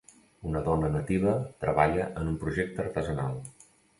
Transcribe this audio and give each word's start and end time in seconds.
Una 0.51 0.61
dona 0.67 0.87
nativa 0.93 1.35
treballa 1.65 2.09
en 2.21 2.31
un 2.33 2.39
projecte 2.45 2.83
artesanal. 2.87 3.37